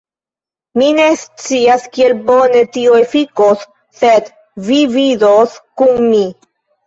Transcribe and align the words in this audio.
Mi 0.81 0.85
ne 0.99 1.03
scias 1.23 1.83
kiel 1.97 2.15
bone 2.29 2.63
tio 2.77 2.95
efikos 3.01 3.67
sed 3.99 4.31
vi 4.69 4.79
vidos 4.97 5.55
kun 5.83 5.93
mi 6.07 6.23